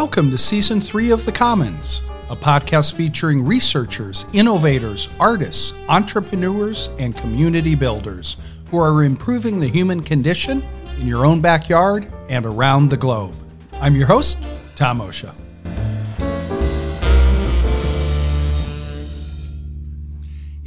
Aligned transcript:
Welcome 0.00 0.30
to 0.30 0.38
Season 0.38 0.80
3 0.80 1.10
of 1.10 1.24
The 1.24 1.32
Commons, 1.32 2.04
a 2.30 2.36
podcast 2.36 2.94
featuring 2.94 3.44
researchers, 3.44 4.26
innovators, 4.32 5.08
artists, 5.18 5.74
entrepreneurs, 5.88 6.88
and 7.00 7.16
community 7.16 7.74
builders 7.74 8.36
who 8.70 8.78
are 8.78 9.02
improving 9.02 9.58
the 9.58 9.66
human 9.66 10.00
condition 10.00 10.62
in 11.00 11.08
your 11.08 11.26
own 11.26 11.40
backyard 11.40 12.06
and 12.28 12.46
around 12.46 12.90
the 12.90 12.96
globe. 12.96 13.34
I'm 13.82 13.96
your 13.96 14.06
host, 14.06 14.38
Tom 14.76 15.00
Osha. 15.00 15.34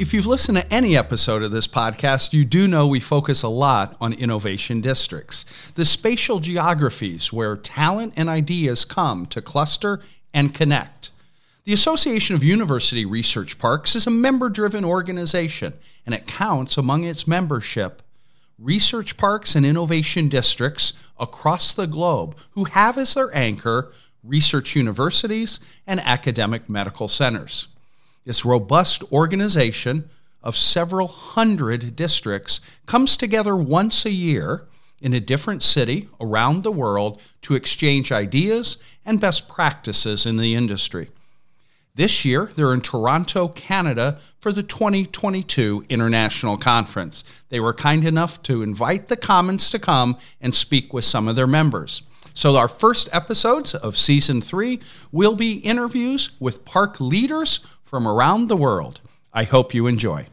If 0.02 0.16
you've 0.16 0.26
listened 0.26 0.58
to 0.58 0.74
any 0.74 0.98
episode 0.98 1.44
of 1.44 1.52
this 1.52 1.68
podcast, 1.68 2.34
you 2.34 2.44
do 2.44 2.68
know 2.68 2.88
we 2.88 3.00
focus 3.00 3.44
a 3.44 3.48
lot 3.48 3.96
on 4.02 4.14
innovation 4.14 4.82
districts, 4.82 5.46
the 5.76 5.86
spatial 5.86 6.40
geographies 6.40 7.32
where 7.32 7.56
talent 7.56 8.14
and 8.18 8.28
ideas 8.28 8.84
come 8.84 9.28
to 9.28 9.44
cluster 9.44 10.02
and 10.34 10.56
connect. 10.56 11.12
The 11.66 11.74
Association 11.74 12.36
of 12.36 12.44
University 12.44 13.06
Research 13.06 13.60
Parks 13.60 13.96
is 13.96 14.08
a 14.08 14.10
member 14.10 14.50
driven 14.50 14.84
organization, 14.84 15.76
and 16.04 16.16
it 16.16 16.26
counts 16.26 16.78
among 16.78 17.04
its 17.04 17.28
membership 17.28 18.02
research 18.58 19.18
parks 19.18 19.56
and 19.56 19.68
innovation 19.68 20.30
districts 20.30 20.94
across 21.20 21.76
the 21.76 21.86
globe 21.86 22.36
who 22.54 22.64
have 22.64 22.98
as 22.98 23.14
their 23.14 23.30
anchor 23.38 23.92
research 24.24 24.76
universities 24.76 25.60
and 25.86 26.00
academic 26.00 26.68
medical 26.68 27.08
centers. 27.08 27.68
This 28.26 28.46
robust 28.46 29.04
organization 29.12 30.10
of 30.44 30.56
several 30.56 31.08
hundred 31.08 31.96
districts 31.96 32.62
comes 32.86 33.18
together 33.18 33.56
once 33.56 34.06
a 34.06 34.12
year 34.12 34.68
in 35.02 35.14
a 35.14 35.20
different 35.20 35.64
city 35.64 36.08
around 36.20 36.64
the 36.64 36.72
world 36.72 37.22
to 37.42 37.56
exchange 37.56 38.12
ideas 38.12 38.78
and 39.06 39.20
best 39.20 39.50
practices 39.50 40.26
in 40.26 40.38
the 40.38 40.54
industry. 40.56 41.10
This 41.96 42.24
year, 42.24 42.52
they're 42.56 42.74
in 42.74 42.82
Toronto, 42.82 43.50
Canada 43.50 44.20
for 44.40 44.54
the 44.54 44.64
2022 44.64 45.86
International 45.90 46.58
Conference. 46.58 47.24
They 47.50 47.60
were 47.60 47.74
kind 47.74 48.06
enough 48.06 48.42
to 48.44 48.62
invite 48.62 49.08
the 49.08 49.18
Commons 49.18 49.70
to 49.72 49.80
come 49.80 50.18
and 50.40 50.56
speak 50.56 50.94
with 50.94 51.04
some 51.04 51.28
of 51.28 51.36
their 51.36 51.48
members. 51.48 52.04
So, 52.34 52.56
our 52.56 52.70
first 52.70 53.10
episodes 53.12 53.76
of 53.76 53.98
season 53.98 54.42
three 54.42 54.80
will 55.12 55.36
be 55.36 55.58
interviews 55.58 56.32
with 56.40 56.64
park 56.64 57.02
leaders 57.02 57.60
from 57.84 58.08
around 58.08 58.48
the 58.48 58.56
world. 58.56 59.02
I 59.34 59.44
hope 59.44 59.74
you 59.74 59.86
enjoy. 59.86 60.28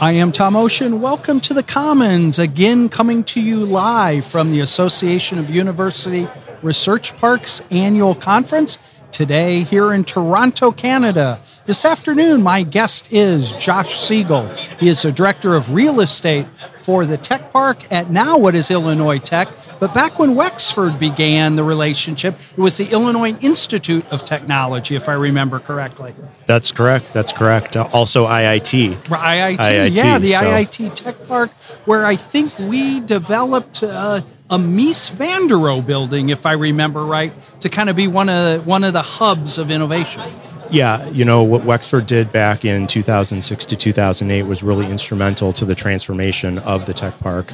I 0.00 0.12
am 0.12 0.32
Tom 0.32 0.54
Osha. 0.54 0.98
Welcome 0.98 1.40
to 1.42 1.54
the 1.54 1.62
Commons, 1.62 2.38
again 2.38 2.88
coming 2.88 3.22
to 3.24 3.40
you 3.40 3.64
live 3.64 4.26
from 4.26 4.50
the 4.50 4.60
Association 4.60 5.38
of 5.38 5.50
University 5.50 6.26
Research 6.62 7.16
Parks 7.18 7.60
annual 7.70 8.14
conference 8.14 8.78
today 9.14 9.62
here 9.62 9.92
in 9.92 10.02
Toronto, 10.02 10.72
Canada. 10.72 11.40
This 11.66 11.84
afternoon, 11.84 12.42
my 12.42 12.64
guest 12.64 13.06
is 13.12 13.52
Josh 13.52 14.00
Siegel. 14.00 14.48
He 14.80 14.88
is 14.88 15.02
the 15.02 15.12
Director 15.12 15.54
of 15.54 15.72
Real 15.72 16.00
Estate 16.00 16.46
for 16.82 17.06
the 17.06 17.16
Tech 17.16 17.52
Park 17.52 17.90
at 17.92 18.10
now 18.10 18.36
what 18.36 18.56
is 18.56 18.72
Illinois 18.72 19.18
Tech. 19.18 19.48
But 19.78 19.94
back 19.94 20.18
when 20.18 20.34
Wexford 20.34 20.98
began 20.98 21.54
the 21.54 21.62
relationship, 21.62 22.40
it 22.56 22.60
was 22.60 22.76
the 22.76 22.90
Illinois 22.90 23.36
Institute 23.40 24.04
of 24.10 24.24
Technology, 24.24 24.96
if 24.96 25.08
I 25.08 25.12
remember 25.12 25.60
correctly. 25.60 26.12
That's 26.46 26.72
correct. 26.72 27.12
That's 27.12 27.32
correct. 27.32 27.76
Uh, 27.76 27.88
also 27.92 28.26
IIT. 28.26 29.04
IIT. 29.04 29.58
IIT 29.58 29.96
yeah, 29.96 30.18
the 30.18 30.30
so. 30.30 30.40
IIT 30.40 30.94
Tech 30.96 31.26
Park, 31.28 31.52
where 31.84 32.04
I 32.04 32.16
think 32.16 32.58
we 32.58 32.98
developed. 32.98 33.84
Uh, 33.84 34.22
a 34.54 34.56
Mies 34.56 35.10
van 35.10 35.48
der 35.48 35.56
Rohe 35.56 35.84
building, 35.84 36.28
if 36.28 36.46
I 36.46 36.52
remember 36.52 37.04
right, 37.04 37.32
to 37.58 37.68
kind 37.68 37.90
of 37.90 37.96
be 37.96 38.06
one 38.06 38.28
of 38.28 38.64
one 38.64 38.84
of 38.84 38.92
the 38.92 39.02
hubs 39.02 39.58
of 39.58 39.68
innovation. 39.68 40.22
Yeah, 40.70 41.08
you 41.08 41.24
know 41.24 41.42
what 41.42 41.64
Wexford 41.64 42.06
did 42.06 42.30
back 42.30 42.64
in 42.64 42.86
2006 42.86 43.66
to 43.66 43.76
2008 43.76 44.44
was 44.44 44.62
really 44.62 44.86
instrumental 44.86 45.52
to 45.54 45.64
the 45.64 45.74
transformation 45.74 46.58
of 46.60 46.86
the 46.86 46.94
tech 46.94 47.18
park. 47.18 47.52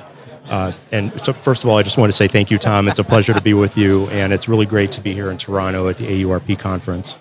Uh, 0.50 0.72
and 0.92 1.12
so, 1.24 1.32
first 1.32 1.64
of 1.64 1.70
all, 1.70 1.78
I 1.78 1.82
just 1.82 1.96
want 1.96 2.12
to 2.12 2.16
say 2.16 2.28
thank 2.28 2.50
you, 2.50 2.58
Tom. 2.58 2.86
It's 2.86 2.98
a 2.98 3.04
pleasure 3.04 3.32
to 3.32 3.40
be 3.40 3.54
with 3.54 3.78
you, 3.78 4.06
and 4.08 4.32
it's 4.32 4.46
really 4.46 4.66
great 4.66 4.92
to 4.92 5.00
be 5.00 5.14
here 5.14 5.30
in 5.30 5.38
Toronto 5.38 5.88
at 5.88 5.96
the 5.96 6.06
AURP 6.06 6.58
conference. 6.58 7.18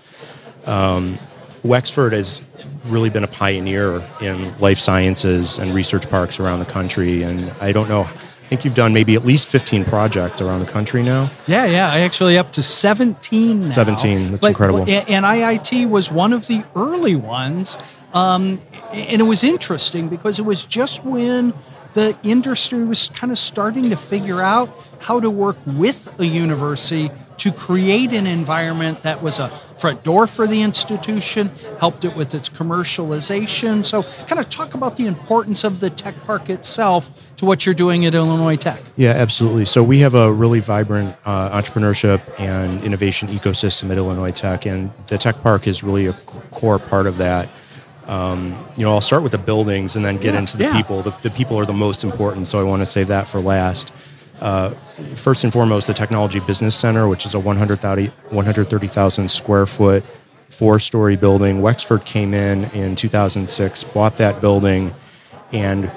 Um, 0.66 1.20
Wexford 1.64 2.12
has 2.12 2.42
really 2.86 3.10
been 3.10 3.24
a 3.24 3.28
pioneer 3.28 4.06
in 4.22 4.58
life 4.60 4.80
sciences 4.80 5.58
and 5.58 5.74
research 5.74 6.10
parks 6.10 6.38
around 6.38 6.60
the 6.60 6.66
country, 6.66 7.24
and 7.24 7.52
I 7.62 7.72
don't 7.72 7.88
know 7.88 8.10
think 8.50 8.66
you've 8.66 8.74
done 8.74 8.94
maybe 8.94 9.16
at 9.16 9.24
least 9.24 9.48
15 9.48 9.86
projects 9.86 10.42
around 10.42 10.60
the 10.60 10.66
country 10.66 11.04
now. 11.04 11.32
Yeah, 11.46 11.66
yeah. 11.66 11.92
I 11.92 12.00
actually 12.00 12.38
up 12.38 12.52
to 12.54 12.64
17 12.64 13.64
now. 13.64 13.70
17. 13.70 14.32
That's 14.32 14.42
but, 14.42 14.48
incredible. 14.48 14.80
And 14.80 15.24
IIT 15.24 15.88
was 15.88 16.12
one 16.12 16.34
of 16.34 16.48
the 16.48 16.66
early 16.76 17.16
ones. 17.16 17.78
Um, 18.14 18.60
and 18.92 19.22
it 19.22 19.26
was 19.26 19.44
interesting 19.44 20.10
because 20.10 20.40
it 20.40 20.46
was 20.46 20.66
just 20.66 21.06
when 21.06 21.54
the 21.94 22.18
industry 22.24 22.84
was 22.84 23.10
kind 23.10 23.32
of 23.32 23.38
starting 23.38 23.92
to 23.92 23.96
figure 23.96 24.42
out 24.42 24.76
how 25.00 25.20
to 25.20 25.30
work 25.30 25.58
with 25.66 26.20
a 26.20 26.26
university 26.26 27.12
to 27.40 27.52
create 27.52 28.14
an 28.14 28.28
environment 28.28 29.04
that 29.04 29.24
was 29.24 29.40
a 29.40 29.50
front 29.80 30.04
door 30.04 30.28
for 30.28 30.46
the 30.46 30.62
institution, 30.62 31.50
helped 31.80 32.04
it 32.04 32.16
with 32.16 32.36
its 32.36 32.50
commercialization. 32.50 33.86
So, 33.86 34.04
kind 34.28 34.40
of 34.40 34.50
talk 34.50 34.74
about 34.74 34.98
the 34.98 35.08
importance 35.08 35.64
of 35.64 35.80
the 35.80 35.90
tech 35.90 36.16
park 36.24 36.50
itself 36.50 37.10
to 37.38 37.46
what 37.46 37.66
you're 37.66 37.76
doing 37.76 38.06
at 38.06 38.14
Illinois 38.14 38.58
Tech. 38.58 38.82
Yeah, 38.98 39.12
absolutely. 39.12 39.66
So, 39.66 39.82
we 39.82 40.00
have 40.00 40.14
a 40.14 40.32
really 40.32 40.60
vibrant 40.60 41.16
uh, 41.26 41.50
entrepreneurship 41.60 42.22
and 42.40 42.84
innovation 42.84 43.30
ecosystem 43.30 43.90
at 43.90 43.98
Illinois 43.98 44.32
Tech, 44.32 44.66
and 44.66 44.92
the 45.08 45.18
tech 45.18 45.42
park 45.42 45.66
is 45.66 45.82
really 45.84 46.08
a 46.08 46.14
core 46.52 46.80
part 46.80 47.08
of 47.08 47.18
that. 47.18 47.50
Um, 48.10 48.66
you 48.76 48.84
know, 48.84 48.92
I'll 48.92 49.02
start 49.02 49.22
with 49.22 49.32
the 49.32 49.38
buildings 49.38 49.96
and 49.96 50.04
then 50.04 50.18
get 50.18 50.34
yeah, 50.34 50.40
into 50.40 50.58
the 50.58 50.64
yeah. 50.64 50.76
people. 50.76 51.04
The, 51.04 51.16
the, 51.22 51.30
people 51.30 51.58
are 51.60 51.66
the 51.66 51.74
most 51.74 52.04
important, 52.04 52.48
so 52.48 52.60
I 52.60 52.64
want 52.64 52.82
to 52.82 52.88
save 52.88 53.08
that 53.10 53.28
for 53.28 53.40
last. 53.40 53.94
Uh, 54.40 54.72
first 55.16 55.44
and 55.44 55.52
foremost, 55.52 55.88
the 55.88 55.94
Technology 55.94 56.40
Business 56.40 56.76
Center, 56.76 57.08
which 57.08 57.26
is 57.26 57.34
a 57.34 57.40
130,000 57.40 59.32
square 59.32 59.66
foot, 59.66 60.04
four 60.50 60.80
story 60.80 61.16
building. 61.16 61.62
Wexford 61.62 62.06
came 62.06 62.34
in 62.34 62.66
in 62.66 62.96
2006, 62.96 63.84
bought 63.86 64.18
that 64.18 64.42
building, 64.42 64.94
and 65.52 65.92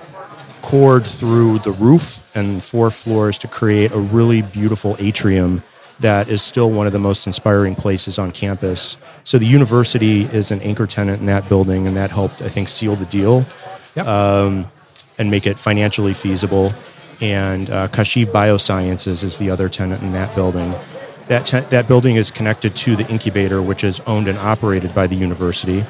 cored 0.63 1.07
through 1.07 1.59
the 1.61 1.73
roof 1.73 2.23
and 2.35 2.63
four 2.65 2.91
floors 2.91 3.39
to 3.39 3.49
create 3.49 3.93
a 3.93 3.99
really 3.99 4.43
beautiful 4.43 4.97
atrium 4.99 5.63
that 6.01 6.29
is 6.29 6.43
still 6.43 6.71
one 6.71 6.87
of 6.87 6.93
the 6.93 6.99
most 6.99 7.27
inspiring 7.27 7.75
places 7.75 8.19
on 8.19 8.33
campus. 8.33 8.97
So 9.25 9.39
the 9.39 9.47
university 9.47 10.23
is 10.23 10.51
an 10.51 10.61
anchor 10.63 10.87
tenant 10.87 11.21
in 11.21 11.27
that 11.27 11.49
building, 11.49 11.87
and 11.87 11.97
that 11.97 12.11
helped, 12.11 12.43
I 12.43 12.49
think, 12.49 12.69
seal 12.69 12.97
the 12.97 13.07
deal 13.07 13.47
yep. 13.95 14.07
um, 14.07 14.71
and 15.19 15.31
make 15.31 15.47
it 15.47 15.59
financially 15.59 16.15
feasible 16.15 16.73
and 17.21 17.71
uh, 17.71 17.89
Kashiv 17.89 18.27
Biosciences 18.27 19.23
is 19.23 19.39
the 19.39 19.51
other 19.51 19.69
tenant 19.69 20.03
in 20.03 20.13
that 20.13 20.35
building. 20.35 20.75
That, 21.29 21.47
te- 21.47 21.61
that 21.61 21.89
building 21.89 22.17
is 22.17 22.31
connected 22.31 22.75
to 22.77 22.97
the 22.97 23.09
incubator, 23.09 23.63
which 23.63 23.85
is 23.85 24.01
owned 24.01 24.29
and 24.29 24.39
operated 24.39 24.95
by 24.95 25.07
the 25.07 25.15
university. 25.15 25.85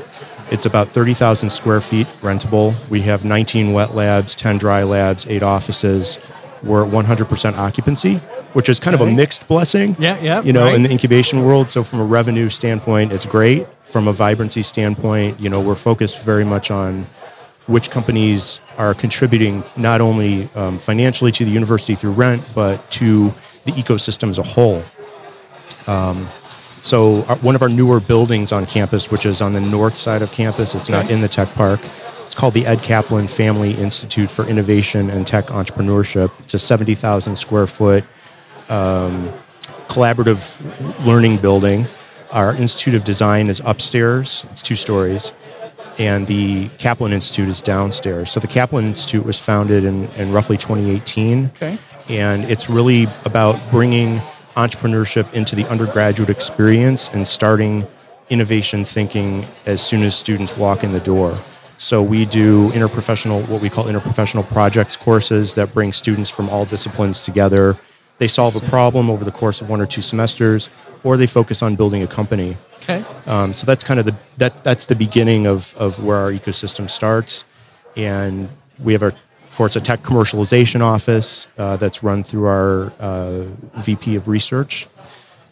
It's 0.50 0.66
about 0.66 0.90
30,000 0.90 1.50
square 1.50 1.80
feet 1.80 2.06
rentable. 2.20 2.74
We 2.90 3.00
have 3.02 3.24
19 3.24 3.72
wet 3.72 3.94
labs, 3.94 4.34
10 4.34 4.58
dry 4.58 4.82
labs, 4.82 5.26
eight 5.26 5.42
offices. 5.42 6.18
We're 6.62 6.86
at 6.86 6.92
100% 6.92 7.56
occupancy, 7.56 8.16
which 8.52 8.68
is 8.68 8.78
kind 8.78 8.94
okay. 8.94 9.04
of 9.04 9.10
a 9.10 9.12
mixed 9.12 9.48
blessing. 9.48 9.96
Yeah, 9.98 10.20
yeah. 10.20 10.42
You 10.42 10.52
know, 10.52 10.64
right. 10.64 10.74
in 10.74 10.82
the 10.82 10.90
incubation 10.90 11.44
world. 11.44 11.70
So 11.70 11.82
from 11.82 12.00
a 12.00 12.04
revenue 12.04 12.50
standpoint, 12.50 13.12
it's 13.12 13.26
great. 13.26 13.66
From 13.82 14.08
a 14.08 14.12
vibrancy 14.12 14.62
standpoint, 14.62 15.40
you 15.40 15.48
know, 15.48 15.60
we're 15.60 15.74
focused 15.74 16.22
very 16.22 16.44
much 16.44 16.70
on 16.70 17.06
which 17.66 17.90
companies 17.90 18.60
are 18.76 18.94
contributing 18.94 19.62
not 19.76 20.00
only 20.00 20.48
um, 20.54 20.78
financially 20.78 21.32
to 21.32 21.44
the 21.44 21.50
university 21.50 21.94
through 21.94 22.12
rent, 22.12 22.42
but 22.54 22.90
to 22.90 23.32
the 23.64 23.72
ecosystem 23.72 24.30
as 24.30 24.38
a 24.38 24.42
whole. 24.42 24.82
Um, 25.86 26.28
so, 26.82 27.22
our, 27.24 27.36
one 27.36 27.54
of 27.54 27.62
our 27.62 27.68
newer 27.68 28.00
buildings 28.00 28.50
on 28.50 28.66
campus, 28.66 29.10
which 29.10 29.24
is 29.24 29.40
on 29.40 29.52
the 29.52 29.60
north 29.60 29.96
side 29.96 30.22
of 30.22 30.32
campus, 30.32 30.74
it's 30.74 30.88
not 30.88 31.10
in 31.10 31.20
the 31.20 31.28
tech 31.28 31.48
park. 31.54 31.80
It's 32.24 32.34
called 32.34 32.54
the 32.54 32.66
Ed 32.66 32.82
Kaplan 32.82 33.28
Family 33.28 33.74
Institute 33.74 34.30
for 34.30 34.46
Innovation 34.46 35.10
and 35.10 35.26
Tech 35.26 35.46
Entrepreneurship. 35.46 36.32
It's 36.40 36.54
a 36.54 36.58
70,000 36.58 37.36
square 37.36 37.66
foot 37.66 38.04
um, 38.68 39.32
collaborative 39.88 40.56
learning 41.04 41.38
building. 41.38 41.86
Our 42.32 42.56
Institute 42.56 42.94
of 42.94 43.04
Design 43.04 43.50
is 43.50 43.60
upstairs, 43.64 44.44
it's 44.50 44.62
two 44.62 44.76
stories 44.76 45.32
and 45.98 46.26
the 46.26 46.68
Kaplan 46.78 47.12
Institute 47.12 47.48
is 47.48 47.62
downstairs. 47.62 48.30
So 48.30 48.40
the 48.40 48.46
Kaplan 48.46 48.86
Institute 48.86 49.24
was 49.24 49.38
founded 49.38 49.84
in, 49.84 50.08
in 50.10 50.32
roughly 50.32 50.56
2018. 50.56 51.46
Okay. 51.46 51.78
And 52.08 52.44
it's 52.44 52.68
really 52.68 53.06
about 53.24 53.58
bringing 53.70 54.20
entrepreneurship 54.56 55.32
into 55.32 55.56
the 55.56 55.66
undergraduate 55.66 56.28
experience 56.28 57.08
and 57.08 57.26
starting 57.26 57.86
innovation 58.28 58.84
thinking 58.84 59.46
as 59.66 59.82
soon 59.82 60.02
as 60.02 60.16
students 60.16 60.56
walk 60.56 60.84
in 60.84 60.92
the 60.92 61.00
door. 61.00 61.38
So 61.78 62.02
we 62.02 62.24
do 62.24 62.70
interprofessional, 62.70 63.48
what 63.48 63.60
we 63.60 63.68
call 63.68 63.84
interprofessional 63.84 64.46
projects 64.48 64.96
courses 64.96 65.54
that 65.54 65.74
bring 65.74 65.92
students 65.92 66.30
from 66.30 66.48
all 66.48 66.64
disciplines 66.64 67.24
together. 67.24 67.76
They 68.18 68.28
solve 68.28 68.54
a 68.54 68.60
problem 68.60 69.10
over 69.10 69.24
the 69.24 69.32
course 69.32 69.60
of 69.60 69.68
one 69.68 69.80
or 69.80 69.86
two 69.86 70.02
semesters, 70.02 70.70
or 71.04 71.16
they 71.16 71.26
focus 71.26 71.62
on 71.62 71.76
building 71.76 72.02
a 72.02 72.06
company. 72.06 72.56
Okay. 72.76 73.04
Um, 73.26 73.54
so 73.54 73.66
that's 73.66 73.84
kind 73.84 74.00
of 74.00 74.06
the 74.06 74.16
that 74.38 74.64
that's 74.64 74.86
the 74.86 74.96
beginning 74.96 75.46
of 75.46 75.74
of 75.76 76.02
where 76.02 76.16
our 76.16 76.32
ecosystem 76.32 76.90
starts, 76.90 77.44
and 77.96 78.48
we 78.78 78.92
have 78.92 79.02
our 79.02 79.10
of 79.10 79.56
course 79.56 79.76
a 79.76 79.80
tech 79.80 80.02
commercialization 80.02 80.80
office 80.80 81.46
uh, 81.58 81.76
that's 81.76 82.02
run 82.02 82.24
through 82.24 82.46
our 82.46 82.92
uh, 82.98 83.44
VP 83.76 84.16
of 84.16 84.26
research 84.26 84.88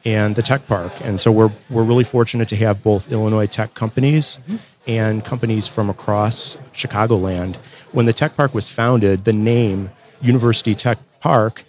and 0.04 0.34
the 0.34 0.42
tech 0.42 0.66
park, 0.66 0.92
and 1.02 1.20
so 1.20 1.30
we're 1.30 1.52
we're 1.68 1.84
really 1.84 2.04
fortunate 2.04 2.48
to 2.48 2.56
have 2.56 2.82
both 2.82 3.12
Illinois 3.12 3.46
tech 3.46 3.74
companies 3.74 4.38
and 4.86 5.24
companies 5.24 5.68
from 5.68 5.90
across 5.90 6.56
Chicagoland. 6.72 7.56
When 7.92 8.06
the 8.06 8.12
tech 8.12 8.36
park 8.36 8.54
was 8.54 8.68
founded, 8.68 9.24
the 9.24 9.32
name 9.32 9.90
University 10.20 10.74
Tech 10.74 10.98
Park 11.20 11.64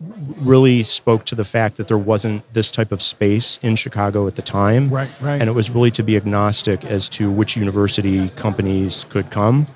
really 0.00 0.82
spoke 0.82 1.24
to 1.26 1.34
the 1.34 1.44
fact 1.44 1.76
that 1.78 1.88
there 1.88 1.98
wasn't 1.98 2.52
this 2.52 2.70
type 2.70 2.92
of 2.92 3.00
space 3.00 3.58
in 3.62 3.76
Chicago 3.76 4.26
at 4.26 4.36
the 4.36 4.42
time. 4.42 4.90
Right, 4.90 5.10
right. 5.20 5.40
And 5.40 5.48
it 5.48 5.54
was 5.54 5.70
really 5.70 5.90
to 5.92 6.02
be 6.02 6.16
agnostic 6.16 6.84
as 6.84 7.08
to 7.10 7.30
which 7.30 7.56
university 7.56 8.28
companies 8.30 9.04
could 9.08 9.30
come. 9.30 9.66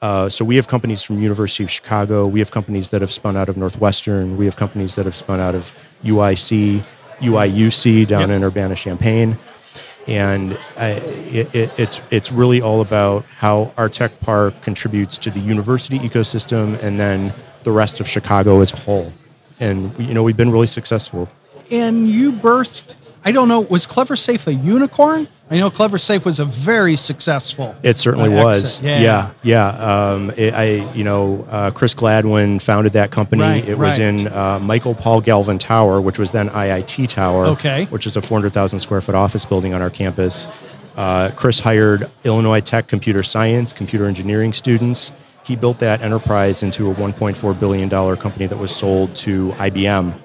Uh, 0.00 0.28
so 0.28 0.44
we 0.44 0.56
have 0.56 0.68
companies 0.68 1.02
from 1.02 1.18
University 1.20 1.64
of 1.64 1.70
Chicago. 1.70 2.26
We 2.26 2.38
have 2.38 2.50
companies 2.50 2.90
that 2.90 3.00
have 3.00 3.12
spun 3.12 3.36
out 3.36 3.48
of 3.48 3.56
Northwestern. 3.56 4.36
We 4.36 4.44
have 4.44 4.54
companies 4.54 4.94
that 4.96 5.06
have 5.06 5.16
spun 5.16 5.40
out 5.40 5.54
of 5.54 5.72
UIC, 6.04 6.86
UIUC 7.20 8.06
down 8.06 8.28
Yep. 8.28 8.30
in 8.30 8.44
Urbana-Champaign. 8.44 9.36
And 10.06 10.52
uh, 10.76 11.00
it, 11.32 11.54
it, 11.54 11.72
it's 11.78 12.02
it's 12.10 12.30
really 12.30 12.60
all 12.60 12.82
about 12.82 13.24
how 13.38 13.72
our 13.78 13.88
tech 13.88 14.20
park 14.20 14.60
contributes 14.60 15.16
to 15.18 15.30
the 15.30 15.40
university 15.40 15.98
ecosystem 15.98 16.80
and 16.82 17.00
then 17.00 17.32
the 17.62 17.72
rest 17.72 18.00
of 18.00 18.06
Chicago 18.06 18.60
as 18.60 18.70
a 18.74 18.76
whole. 18.76 19.10
And 19.60 19.96
you 19.98 20.14
know 20.14 20.22
we've 20.22 20.36
been 20.36 20.50
really 20.50 20.66
successful. 20.66 21.28
And 21.70 22.08
you 22.08 22.32
birthed, 22.32 22.94
I 23.24 23.32
don't 23.32 23.48
know, 23.48 23.60
was 23.60 23.86
Cleversafe 23.86 24.46
a 24.46 24.54
unicorn? 24.54 25.28
I 25.50 25.58
know 25.58 25.70
Cleversafe 25.70 26.24
was 26.24 26.38
a 26.38 26.44
very 26.44 26.96
successful. 26.96 27.74
It 27.82 27.96
certainly 27.96 28.36
uh, 28.36 28.44
was. 28.44 28.80
Yeah. 28.80 29.00
yeah, 29.00 29.30
yeah. 29.42 29.68
Um, 30.12 30.30
it, 30.36 30.52
I, 30.54 30.92
you 30.92 31.04
know, 31.04 31.46
uh, 31.50 31.70
Chris 31.70 31.94
Gladwin 31.94 32.60
founded 32.60 32.92
that 32.94 33.10
company. 33.10 33.42
Right, 33.42 33.68
it 33.68 33.78
was 33.78 33.98
in 33.98 34.28
uh, 34.28 34.58
Michael 34.58 34.94
Paul 34.94 35.20
Galvin 35.20 35.58
Tower, 35.58 36.00
which 36.00 36.18
was 36.18 36.32
then 36.32 36.50
IIT 36.50 37.08
Tower. 37.08 37.46
Okay. 37.46 37.86
Which 37.86 38.06
is 38.06 38.16
a 38.16 38.22
400,000 38.22 38.78
square 38.78 39.00
foot 39.00 39.14
office 39.14 39.44
building 39.44 39.74
on 39.74 39.82
our 39.82 39.90
campus. 39.90 40.48
Uh, 40.96 41.30
Chris 41.34 41.58
hired 41.58 42.10
Illinois 42.24 42.60
Tech 42.60 42.86
computer 42.86 43.22
science, 43.22 43.72
computer 43.72 44.06
engineering 44.06 44.52
students. 44.52 45.12
He 45.44 45.56
built 45.56 45.78
that 45.80 46.00
enterprise 46.00 46.62
into 46.62 46.90
a 46.90 46.94
1.4 46.94 47.60
billion 47.60 47.88
dollar 47.88 48.16
company 48.16 48.46
that 48.46 48.56
was 48.56 48.74
sold 48.74 49.14
to 49.16 49.50
IBM. 49.52 50.18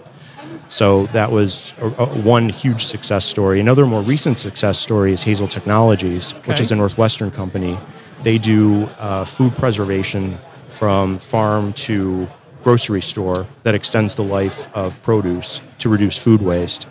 So 0.70 1.08
that 1.08 1.32
was 1.32 1.74
a, 1.80 1.88
a, 1.88 2.06
one 2.22 2.48
huge 2.48 2.86
success 2.86 3.26
story. 3.26 3.60
Another 3.60 3.86
more 3.86 4.02
recent 4.02 4.40
success 4.40 4.80
story 4.80 5.12
is 5.12 5.24
Hazel 5.24 5.48
Technologies, 5.48 6.32
which 6.46 6.60
is 6.60 6.72
a 6.72 6.76
Northwestern 6.76 7.32
company. 7.32 7.78
They 8.24 8.38
do 8.38 8.84
uh, 9.00 9.26
food 9.26 9.56
preservation 9.56 10.38
from 10.70 11.18
farm 11.18 11.74
to 11.74 12.28
grocery 12.62 13.02
store 13.02 13.48
that 13.64 13.74
extends 13.74 14.16
the 14.16 14.24
life 14.24 14.74
of 14.76 15.02
produce 15.02 15.62
to 15.80 15.90
reduce 15.90 16.18
food 16.18 16.42
waste. 16.42 16.88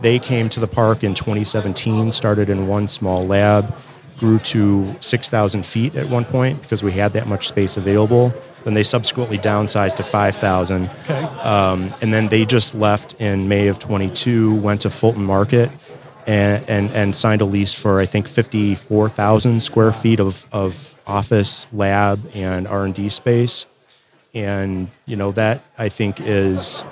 They 0.00 0.18
came 0.18 0.48
to 0.48 0.60
the 0.60 0.66
park 0.66 1.04
in 1.04 1.14
2017, 1.14 2.12
started 2.12 2.48
in 2.48 2.66
one 2.66 2.88
small 2.88 3.26
lab, 3.26 3.74
grew 4.20 4.38
to 4.38 4.94
6,000 5.00 5.66
feet 5.66 5.96
at 5.96 6.08
one 6.08 6.24
point 6.24 6.60
because 6.60 6.84
we 6.84 6.92
had 6.92 7.14
that 7.14 7.26
much 7.26 7.48
space 7.48 7.76
available. 7.76 8.32
Then 8.64 8.74
they 8.74 8.82
subsequently 8.82 9.38
downsized 9.38 9.96
to 9.96 10.02
5,000. 10.02 10.90
Okay. 11.00 11.14
Um, 11.14 11.92
and 12.02 12.12
then 12.12 12.28
they 12.28 12.44
just 12.44 12.74
left 12.74 13.14
in 13.20 13.48
May 13.48 13.68
of 13.68 13.78
22, 13.78 14.54
went 14.56 14.82
to 14.82 14.90
Fulton 14.90 15.24
Market, 15.24 15.70
and, 16.26 16.68
and, 16.68 16.90
and 16.90 17.16
signed 17.16 17.40
a 17.40 17.46
lease 17.46 17.72
for 17.72 17.98
I 17.98 18.06
think 18.06 18.28
54,000 18.28 19.60
square 19.60 19.92
feet 19.92 20.20
of, 20.20 20.46
of 20.52 20.94
office, 21.06 21.66
lab, 21.72 22.30
and 22.34 22.68
R 22.68 22.84
and 22.84 22.94
D 22.94 23.08
space. 23.08 23.66
And 24.34 24.88
you 25.06 25.16
know 25.16 25.32
that 25.32 25.64
I 25.76 25.88
think 25.88 26.20
is 26.20 26.84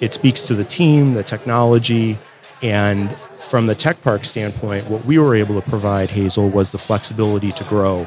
it 0.00 0.12
speaks 0.12 0.42
to 0.42 0.54
the 0.54 0.62
team, 0.62 1.14
the 1.14 1.24
technology, 1.24 2.18
and 2.62 3.14
from 3.38 3.66
the 3.66 3.74
tech 3.74 4.02
park 4.02 4.24
standpoint, 4.24 4.88
what 4.88 5.04
we 5.04 5.18
were 5.18 5.34
able 5.34 5.60
to 5.60 5.68
provide 5.68 6.10
Hazel 6.10 6.48
was 6.48 6.72
the 6.72 6.78
flexibility 6.78 7.52
to 7.52 7.64
grow. 7.64 8.06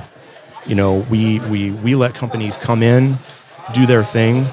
You 0.65 0.75
know, 0.75 1.05
we 1.09 1.39
we 1.41 1.71
we 1.71 1.95
let 1.95 2.13
companies 2.13 2.57
come 2.57 2.83
in, 2.83 3.17
do 3.73 3.85
their 3.85 4.03
thing, 4.03 4.47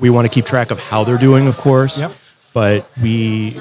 we 0.00 0.10
want 0.10 0.26
to 0.26 0.28
keep 0.28 0.46
track 0.46 0.70
of 0.70 0.78
how 0.78 1.04
they're 1.04 1.18
doing, 1.18 1.46
of 1.46 1.56
course. 1.56 2.00
Yep. 2.00 2.12
But 2.54 2.90
we, 3.00 3.60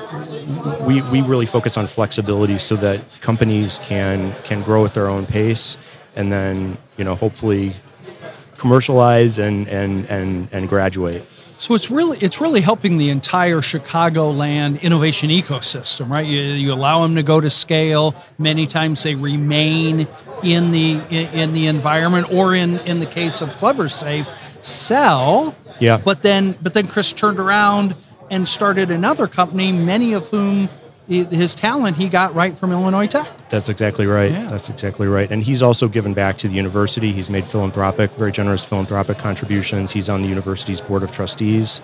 we 0.81 1.01
we 1.03 1.21
really 1.21 1.45
focus 1.45 1.77
on 1.77 1.88
flexibility 1.88 2.57
so 2.57 2.75
that 2.77 3.01
companies 3.21 3.79
can 3.83 4.33
can 4.44 4.63
grow 4.63 4.85
at 4.85 4.94
their 4.94 5.07
own 5.07 5.25
pace, 5.25 5.77
and 6.15 6.31
then 6.31 6.77
you 6.97 7.03
know 7.03 7.13
hopefully 7.13 7.75
commercialize 8.57 9.38
and 9.38 9.67
and 9.67 10.05
and 10.09 10.47
and 10.51 10.69
graduate. 10.69 11.23
So 11.57 11.74
it's 11.74 11.89
really 11.89 12.19
it's 12.19 12.39
really 12.39 12.62
helping 12.62 12.98
the 12.98 13.09
entire 13.09 13.57
Chicagoland 13.62 14.80
innovation 14.81 15.31
ecosystem, 15.31 16.09
right? 16.09 16.25
You, 16.25 16.39
you 16.39 16.71
allow 16.71 17.01
them 17.01 17.15
to 17.15 17.24
go 17.24 17.42
to 17.42 17.50
scale. 17.50 18.15
Many 18.38 18.68
times 18.68 19.01
they 19.01 19.15
remain 19.15 20.07
in 20.44 20.71
the 20.71 21.01
in, 21.09 21.27
in 21.33 21.51
the 21.54 21.65
environment, 21.65 22.31
or 22.31 22.54
in 22.54 22.77
in 22.81 23.00
the 23.00 23.07
case 23.07 23.42
of 23.42 23.50
Cleversafe, 23.56 24.31
sell. 24.63 25.56
Yeah. 25.80 25.98
But 25.98 26.21
then 26.21 26.56
but 26.62 26.75
then 26.75 26.88
Chris 26.88 27.12
turned 27.12 27.39
around 27.39 27.95
and 28.30 28.48
started 28.48 28.92
another 28.92 29.25
company, 29.27 29.71
many 29.71 30.13
of 30.13 30.30
whom 30.30 30.69
his 31.07 31.56
talent 31.56 31.98
he 31.98 32.09
got 32.09 32.36
right 32.36 32.56
from 32.56 32.71
Illinois 32.71 33.07
Tech. 33.07 33.30
That's 33.50 33.69
exactly 33.69 34.06
right. 34.06 34.31
Yeah. 34.31 34.50
That's 34.50 34.69
exactly 34.69 35.07
right. 35.07 35.31
And 35.31 35.42
he's 35.42 35.62
also 35.62 35.88
given 35.88 36.13
back 36.13 36.38
to 36.39 36.48
the 36.48 36.56
university. 36.56 37.13
He's 37.13 37.30
made 37.30 37.45
philanthropic, 37.45 38.12
very 38.12 38.31
generous 38.31 38.66
philanthropic 38.66 39.18
contributions. 39.18 39.92
He's 39.92 40.09
on 40.09 40.21
the 40.21 40.28
university's 40.28 40.81
board 40.81 41.04
of 41.04 41.11
trustees. 41.11 41.81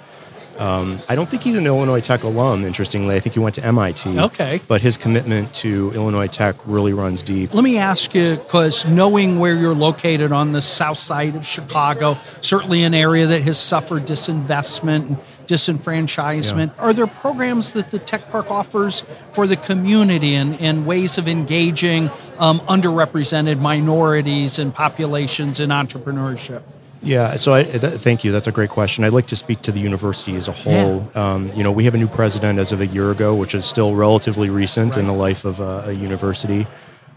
Um, 0.57 1.01
I 1.09 1.15
don't 1.15 1.27
think 1.27 1.41
he's 1.41 1.55
an 1.55 1.65
Illinois 1.65 1.99
Tech 1.99 2.23
alum, 2.23 2.63
interestingly. 2.63 3.15
I 3.15 3.19
think 3.19 3.33
he 3.33 3.39
went 3.39 3.55
to 3.55 3.65
MIT. 3.65 4.19
Okay. 4.19 4.61
But 4.67 4.81
his 4.81 4.97
commitment 4.97 5.53
to 5.55 5.91
Illinois 5.93 6.27
Tech 6.27 6.55
really 6.65 6.93
runs 6.93 7.21
deep. 7.21 7.53
Let 7.53 7.63
me 7.63 7.77
ask 7.77 8.13
you, 8.13 8.35
because 8.35 8.85
knowing 8.85 9.39
where 9.39 9.55
you're 9.55 9.73
located 9.73 10.31
on 10.31 10.51
the 10.51 10.61
south 10.61 10.99
side 10.99 11.35
of 11.35 11.45
Chicago, 11.45 12.17
certainly 12.41 12.83
an 12.83 12.93
area 12.93 13.25
that 13.25 13.41
has 13.41 13.57
suffered 13.57 14.05
disinvestment 14.05 15.07
and 15.07 15.17
disenfranchisement, 15.53 16.71
are 16.79 16.93
there 16.93 17.05
programs 17.05 17.73
that 17.73 17.91
the 17.91 17.99
Tech 17.99 18.27
Park 18.31 18.49
offers 18.49 19.03
for 19.33 19.45
the 19.45 19.55
community 19.55 20.33
and, 20.33 20.59
and 20.59 20.85
ways 20.87 21.17
of 21.17 21.27
engaging 21.27 22.09
um, 22.39 22.59
underrepresented 22.61 23.59
minorities 23.59 24.57
and 24.57 24.73
populations 24.73 25.59
in 25.59 25.69
entrepreneurship? 25.69 26.63
Yeah, 27.03 27.35
so 27.35 27.53
I, 27.53 27.63
th- 27.63 27.99
thank 28.01 28.23
you. 28.23 28.31
That's 28.31 28.47
a 28.47 28.51
great 28.51 28.69
question. 28.69 29.03
I'd 29.03 29.13
like 29.13 29.27
to 29.27 29.35
speak 29.35 29.61
to 29.63 29.71
the 29.71 29.79
university 29.79 30.35
as 30.35 30.47
a 30.47 30.53
whole. 30.53 31.11
Um, 31.15 31.51
you 31.53 31.61
know, 31.61 31.71
we 31.71 31.83
have 31.83 31.93
a 31.93 31.97
new 31.97 32.07
president 32.07 32.59
as 32.59 32.71
of 32.71 32.79
a 32.79 32.87
year 32.87 33.11
ago, 33.11 33.35
which 33.35 33.53
is 33.53 33.65
still 33.65 33.93
relatively 33.93 34.49
recent 34.49 34.95
in 34.95 35.05
the 35.05 35.13
life 35.13 35.43
of 35.43 35.59
a, 35.59 35.89
a 35.89 35.91
university. 35.91 36.65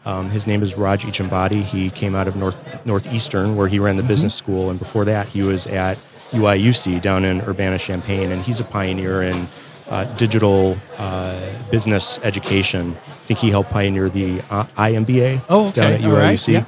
Um, 0.05 0.29
his 0.31 0.47
name 0.47 0.63
is 0.63 0.75
Raj 0.77 1.05
Echambadi. 1.05 1.63
He 1.63 1.91
came 1.91 2.15
out 2.15 2.29
of 2.29 2.37
North 2.37 2.57
Northeastern, 2.85 3.57
where 3.57 3.69
he 3.69 3.79
ran 3.79 3.97
the 3.97 4.03
business 4.03 4.35
school, 4.35 4.71
and 4.71 4.79
before 4.79 5.05
that, 5.05 5.29
he 5.29 5.43
was 5.43 5.67
at 5.67 5.99
UIUC 6.33 7.01
down 7.01 7.25
in 7.25 7.41
Urbana 7.43 7.79
Champaign, 7.79 8.33
and 8.33 8.43
he's 8.43 8.61
a 8.61 8.65
pioneer 8.65 9.23
in 9.23 9.49
uh, 9.89 10.05
digital 10.17 10.77
uh, 10.99 11.39
business 11.71 12.19
education. 12.23 12.97
I 13.07 13.27
think 13.27 13.39
he 13.41 13.51
helped 13.51 13.71
pioneer 13.71 14.09
the 14.09 14.41
uh, 14.51 14.65
IMBA 14.77 15.43
Oh, 15.49 15.69
okay. 15.69 15.81
down 15.81 15.93
at 15.93 16.05
All 16.05 16.11
right. 16.13 16.37
UIUC 16.39 16.53
Yeah. 16.53 16.65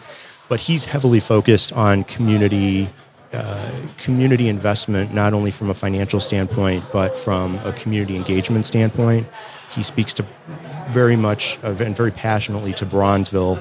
but 0.49 0.61
he's 0.61 0.85
heavily 0.87 1.21
focused 1.21 1.73
on 1.73 2.05
community 2.05 2.89
uh, 3.33 3.71
community 3.99 4.49
investment, 4.49 5.13
not 5.13 5.35
only 5.35 5.51
from 5.51 5.69
a 5.69 5.75
financial 5.75 6.19
standpoint, 6.19 6.83
but 6.93 7.15
from 7.15 7.57
a 7.59 7.73
community 7.75 8.17
engagement 8.17 8.65
standpoint. 8.65 9.27
He 9.71 9.83
speaks 9.83 10.15
to 10.15 10.25
very 10.93 11.15
much 11.17 11.59
and 11.63 11.95
very 11.95 12.11
passionately 12.11 12.73
to 12.75 12.87
Bronzeville. 12.87 13.59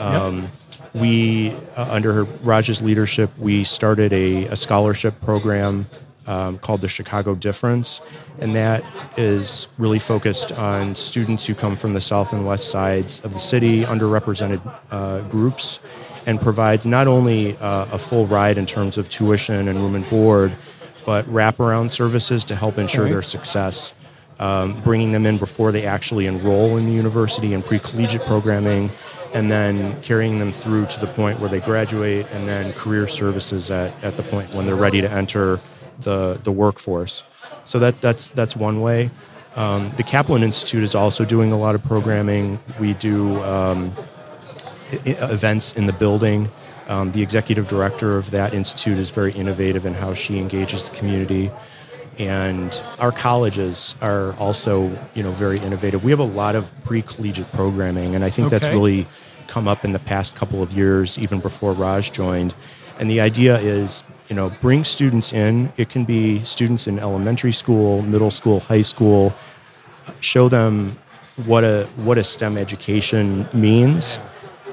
Um, 0.00 0.48
We, 0.94 1.50
uh, 1.76 1.88
under 1.90 2.24
Raj's 2.24 2.80
leadership, 2.80 3.30
we 3.38 3.64
started 3.64 4.12
a, 4.12 4.46
a 4.46 4.56
scholarship 4.56 5.20
program 5.22 5.86
um, 6.26 6.58
called 6.58 6.80
the 6.82 6.88
Chicago 6.88 7.34
Difference, 7.34 8.00
and 8.38 8.54
that 8.54 8.84
is 9.16 9.66
really 9.76 9.98
focused 9.98 10.52
on 10.52 10.94
students 10.94 11.44
who 11.46 11.54
come 11.54 11.74
from 11.76 11.94
the 11.94 12.00
south 12.00 12.32
and 12.32 12.46
west 12.46 12.68
sides 12.70 13.20
of 13.24 13.34
the 13.34 13.40
city, 13.40 13.82
underrepresented 13.82 14.60
uh, 14.92 15.20
groups, 15.22 15.80
and 16.26 16.40
provides 16.40 16.86
not 16.86 17.06
only 17.08 17.56
uh, 17.58 17.86
a 17.92 17.98
full 17.98 18.26
ride 18.26 18.56
in 18.56 18.64
terms 18.64 18.96
of 18.96 19.08
tuition 19.08 19.68
and 19.68 19.78
room 19.78 19.96
and 19.96 20.08
board, 20.08 20.54
but 21.04 21.26
wraparound 21.26 21.90
services 21.90 22.44
to 22.44 22.54
help 22.54 22.78
ensure 22.78 23.02
Okay. 23.04 23.12
their 23.12 23.22
success. 23.22 23.92
Um, 24.40 24.80
bringing 24.82 25.12
them 25.12 25.26
in 25.26 25.38
before 25.38 25.70
they 25.70 25.86
actually 25.86 26.26
enroll 26.26 26.76
in 26.76 26.86
the 26.86 26.92
university 26.92 27.54
and 27.54 27.64
pre-collegiate 27.64 28.22
programming, 28.22 28.90
and 29.34 29.50
then 29.50 30.00
carrying 30.00 30.38
them 30.38 30.52
through 30.52 30.86
to 30.86 31.00
the 31.00 31.08
point 31.08 31.40
where 31.40 31.50
they 31.50 31.60
graduate, 31.60 32.26
and 32.32 32.48
then 32.48 32.72
career 32.72 33.06
services 33.08 33.70
at, 33.70 33.92
at 34.02 34.16
the 34.16 34.22
point 34.22 34.54
when 34.54 34.64
they're 34.64 34.76
ready 34.76 35.00
to 35.00 35.10
enter 35.10 35.58
the, 36.00 36.40
the 36.44 36.52
workforce. 36.52 37.24
So 37.64 37.78
that, 37.80 38.00
that's, 38.00 38.30
that's 38.30 38.56
one 38.56 38.80
way. 38.80 39.10
Um, 39.56 39.92
the 39.96 40.02
Kaplan 40.02 40.42
Institute 40.42 40.82
is 40.82 40.94
also 40.94 41.24
doing 41.24 41.52
a 41.52 41.58
lot 41.58 41.74
of 41.74 41.82
programming. 41.82 42.58
We 42.80 42.94
do 42.94 43.42
um, 43.42 43.94
events 45.04 45.72
in 45.72 45.86
the 45.86 45.92
building. 45.92 46.50
Um, 46.88 47.12
the 47.12 47.22
executive 47.22 47.66
director 47.66 48.18
of 48.18 48.30
that 48.32 48.52
institute 48.52 48.98
is 48.98 49.10
very 49.10 49.32
innovative 49.32 49.86
in 49.86 49.94
how 49.94 50.14
she 50.14 50.38
engages 50.38 50.88
the 50.88 50.94
community. 50.94 51.50
And 52.18 52.80
our 53.00 53.10
colleges 53.12 53.94
are 54.00 54.34
also, 54.34 54.96
you 55.14 55.22
know, 55.22 55.32
very 55.32 55.58
innovative. 55.58 56.04
We 56.04 56.10
have 56.10 56.20
a 56.20 56.24
lot 56.24 56.54
of 56.54 56.72
pre-collegiate 56.84 57.50
programming, 57.52 58.14
and 58.14 58.24
I 58.24 58.30
think 58.30 58.50
that's 58.50 58.68
really 58.68 59.06
come 59.48 59.66
up 59.68 59.84
in 59.84 59.92
the 59.92 59.98
past 59.98 60.34
couple 60.34 60.62
of 60.62 60.72
years, 60.72 61.18
even 61.18 61.40
before 61.40 61.72
Raj 61.72 62.12
joined. 62.12 62.54
And 62.98 63.10
the 63.10 63.20
idea 63.20 63.58
is, 63.58 64.02
you 64.28 64.36
know, 64.36 64.50
bring 64.60 64.84
students 64.84 65.32
in. 65.32 65.72
It 65.76 65.90
can 65.90 66.04
be 66.04 66.42
students 66.44 66.86
in 66.86 66.98
elementary 66.98 67.52
school, 67.52 68.02
middle 68.02 68.30
school, 68.30 68.60
high 68.60 68.82
school. 68.82 69.34
Show 70.20 70.48
them 70.48 70.96
what 71.46 71.64
a 71.64 71.88
what 71.96 72.16
a 72.18 72.24
STEM 72.24 72.56
education 72.56 73.48
means, 73.52 74.18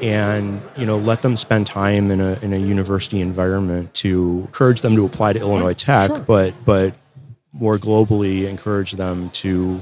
and 0.02 0.62
you 0.78 0.86
know, 0.86 0.98
let 0.98 1.22
them 1.24 1.36
spend 1.38 1.66
time 1.68 2.12
in 2.12 2.22
a 2.22 2.38
in 2.42 2.54
a 2.54 2.58
university 2.58 3.20
environment 3.20 3.94
to 3.96 4.44
encourage 4.46 4.82
them 4.82 4.96
to 4.96 5.06
apply 5.06 5.34
to 5.34 5.40
Illinois 5.40 5.74
Tech, 5.74 6.10
Sure. 6.10 6.20
but 6.20 6.54
but 6.66 6.94
more 7.54 7.78
globally 7.78 8.48
encourage 8.48 8.94
them 8.94 9.30
to 9.32 9.82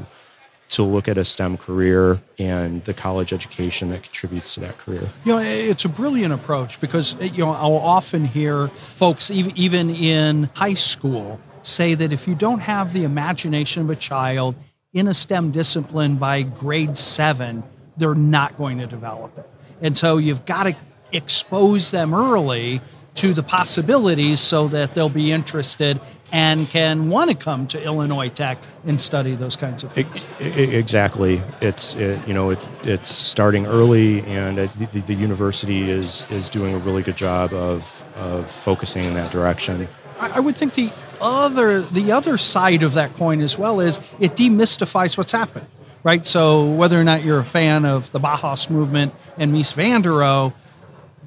to 0.70 0.84
look 0.84 1.08
at 1.08 1.18
a 1.18 1.26
STEM 1.26 1.58
career 1.58 2.22
and 2.38 2.84
the 2.86 2.94
college 2.94 3.34
education 3.34 3.90
that 3.90 4.04
contributes 4.04 4.54
to 4.54 4.60
that 4.60 4.78
career. 4.78 5.10
You 5.26 5.34
know, 5.34 5.40
it's 5.40 5.84
a 5.84 5.90
brilliant 5.90 6.32
approach 6.32 6.80
because 6.80 7.16
you 7.20 7.44
know 7.44 7.52
I'll 7.52 7.78
often 7.78 8.26
hear 8.26 8.68
folks, 8.68 9.32
even 9.32 9.58
even 9.58 9.90
in 9.90 10.50
high 10.56 10.76
school, 10.76 11.40
say 11.64 11.96
that 11.96 12.14
if 12.14 12.28
you 12.28 12.36
don't 12.36 12.60
have 12.60 12.94
the 12.94 13.04
imagination 13.04 13.84
of 13.84 13.90
a 13.90 13.96
child 13.96 14.56
in 14.94 15.08
a 15.08 15.14
STEM 15.14 15.52
discipline 15.52 16.16
by 16.16 16.44
grade 16.44 16.98
seven, 16.98 17.64
they're 17.98 18.16
not 18.16 18.58
going 18.58 18.78
to 18.80 18.88
develop 18.88 19.38
it. 19.38 19.50
And 19.82 19.98
so 19.98 20.18
you've 20.18 20.46
got 20.46 20.64
to 20.64 20.76
expose 21.12 21.92
them 21.92 22.14
early 22.14 22.82
to 23.16 23.34
the 23.34 23.44
possibilities 23.44 24.40
so 24.40 24.68
that 24.68 24.94
they'll 24.94 25.10
be 25.10 25.32
interested 25.32 26.00
and 26.31 26.67
can 26.67 27.09
want 27.09 27.29
to 27.29 27.36
come 27.36 27.67
to 27.67 27.83
Illinois 27.83 28.29
Tech 28.29 28.57
and 28.86 29.00
study 29.00 29.36
those 29.36 29.55
kinds 29.55 29.83
of 29.83 29.91
things. 29.91 30.25
Ex- 30.39 30.59
Exactly. 30.79 31.41
It's 31.62 31.95
it, 31.95 32.25
you 32.27 32.33
know 32.33 32.51
it, 32.51 32.67
it's 32.83 33.09
starting 33.09 33.65
early, 33.65 34.21
and 34.21 34.57
the, 34.57 35.01
the, 35.05 35.13
university 35.13 35.89
is 35.89 36.29
is 36.31 36.50
doing 36.50 36.74
a 36.74 36.77
really 36.77 37.03
good 37.03 37.17
job 37.17 37.53
of 37.53 38.03
of 38.15 38.50
focusing 38.50 39.03
in 39.03 39.13
that 39.15 39.31
direction. 39.31 39.88
I 40.19 40.29
I 40.36 40.39
would 40.39 40.55
think 40.55 40.74
the 40.74 40.91
other 41.21 41.81
the 41.81 42.12
other 42.12 42.38
side 42.38 42.83
of 42.83 42.93
that 42.93 43.15
coin 43.15 43.41
as 43.41 43.57
well 43.57 43.79
is 43.79 44.00
it 44.19 44.36
demystifies 44.36 45.17
what's 45.17 45.31
happening, 45.31 45.67
right? 46.03 46.25
So 46.25 46.65
whether 46.65 47.00
or 47.00 47.03
not 47.03 47.24
you're 47.24 47.39
a 47.39 47.45
fan 47.45 47.86
of 47.86 48.12
the 48.12 48.19
Bauhaus 48.19 48.69
movement 48.69 49.13
and 49.38 49.53
Mies 49.53 49.74
van 49.74 50.01
der 50.01 50.12
Rohe, 50.12 50.53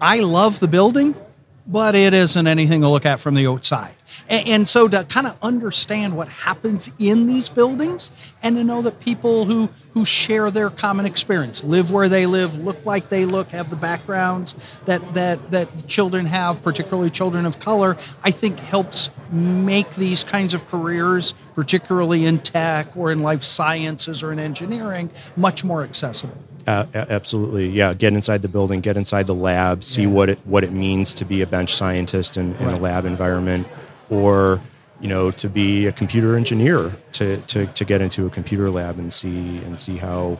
I 0.00 0.20
love 0.20 0.60
the 0.60 0.68
building, 0.68 1.14
but 1.66 1.94
it 1.94 2.12
isn't 2.12 2.46
anything 2.46 2.80
to 2.80 2.88
look 2.88 3.06
at 3.06 3.20
from 3.20 3.34
the 3.34 3.46
outside. 3.46 3.94
And, 4.28 4.48
and 4.48 4.68
so 4.68 4.88
to 4.88 5.04
kind 5.04 5.26
of 5.26 5.36
understand 5.42 6.16
what 6.16 6.28
happens 6.28 6.92
in 6.98 7.26
these 7.26 7.48
buildings 7.48 8.10
and 8.42 8.56
to 8.56 8.64
know 8.64 8.82
that 8.82 9.00
people 9.00 9.44
who, 9.44 9.68
who 9.94 10.04
share 10.04 10.50
their 10.50 10.70
common 10.70 11.06
experience, 11.06 11.62
live 11.62 11.90
where 11.90 12.08
they 12.08 12.26
live, 12.26 12.56
look 12.56 12.84
like 12.84 13.08
they 13.08 13.24
look, 13.24 13.50
have 13.50 13.70
the 13.70 13.76
backgrounds 13.76 14.54
that, 14.86 15.14
that, 15.14 15.50
that 15.50 15.86
children 15.86 16.26
have, 16.26 16.62
particularly 16.62 17.10
children 17.10 17.46
of 17.46 17.60
color, 17.60 17.96
I 18.22 18.30
think 18.30 18.58
helps 18.58 19.10
make 19.30 19.94
these 19.94 20.24
kinds 20.24 20.54
of 20.54 20.66
careers, 20.66 21.32
particularly 21.54 22.26
in 22.26 22.38
tech 22.40 22.96
or 22.96 23.12
in 23.12 23.20
life 23.20 23.42
sciences 23.42 24.22
or 24.22 24.32
in 24.32 24.38
engineering, 24.38 25.10
much 25.36 25.64
more 25.64 25.82
accessible. 25.82 26.36
Uh, 26.66 26.86
absolutely, 26.94 27.68
yeah. 27.68 27.94
Get 27.94 28.12
inside 28.12 28.42
the 28.42 28.48
building, 28.48 28.80
get 28.80 28.96
inside 28.96 29.26
the 29.26 29.34
lab, 29.34 29.82
see 29.82 30.06
what 30.06 30.28
it 30.28 30.38
what 30.44 30.62
it 30.64 30.72
means 30.72 31.14
to 31.14 31.24
be 31.24 31.42
a 31.42 31.46
bench 31.46 31.74
scientist 31.74 32.36
in, 32.36 32.54
in 32.56 32.68
a 32.68 32.78
lab 32.78 33.04
environment, 33.04 33.66
or 34.10 34.60
you 35.00 35.08
know 35.08 35.30
to 35.32 35.48
be 35.48 35.86
a 35.86 35.92
computer 35.92 36.36
engineer 36.36 36.94
to, 37.12 37.38
to, 37.42 37.66
to 37.66 37.84
get 37.84 38.00
into 38.00 38.26
a 38.26 38.30
computer 38.30 38.70
lab 38.70 38.98
and 38.98 39.12
see 39.12 39.58
and 39.58 39.80
see 39.80 39.96
how 39.96 40.38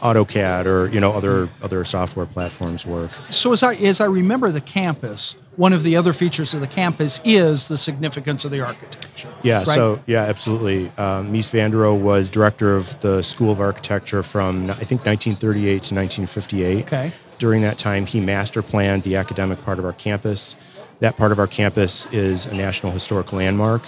AutoCAD 0.00 0.66
or 0.66 0.88
you 0.88 1.00
know 1.00 1.12
other 1.12 1.48
other 1.62 1.84
software 1.84 2.26
platforms 2.26 2.86
work. 2.86 3.10
So 3.30 3.52
as 3.52 3.62
I 3.62 3.74
as 3.74 4.00
I 4.00 4.06
remember 4.06 4.50
the 4.50 4.60
campus, 4.60 5.36
one 5.56 5.72
of 5.72 5.82
the 5.82 5.96
other 5.96 6.12
features 6.12 6.54
of 6.54 6.60
the 6.60 6.66
campus 6.66 7.20
is 7.24 7.68
the 7.68 7.76
significance 7.76 8.44
of 8.44 8.50
the 8.50 8.60
architecture. 8.60 9.32
Yeah, 9.42 9.58
right? 9.58 9.66
so 9.66 10.00
yeah, 10.06 10.22
absolutely. 10.22 10.88
Um, 10.98 11.32
Mies 11.32 11.50
van 11.50 11.70
der 11.70 11.78
Rohe 11.78 12.00
was 12.00 12.28
director 12.28 12.76
of 12.76 12.98
the 13.00 13.22
School 13.22 13.50
of 13.50 13.60
Architecture 13.60 14.22
from 14.22 14.70
I 14.70 14.74
think 14.74 15.04
1938 15.04 15.64
to 15.64 15.94
1958. 15.94 16.84
Okay. 16.84 17.12
During 17.38 17.62
that 17.62 17.76
time, 17.76 18.06
he 18.06 18.20
master 18.20 18.62
planned 18.62 19.02
the 19.02 19.16
academic 19.16 19.62
part 19.62 19.78
of 19.78 19.84
our 19.84 19.92
campus. 19.92 20.56
That 21.00 21.18
part 21.18 21.32
of 21.32 21.38
our 21.38 21.46
campus 21.46 22.06
is 22.06 22.46
a 22.46 22.54
National 22.54 22.92
Historic 22.92 23.32
Landmark. 23.32 23.82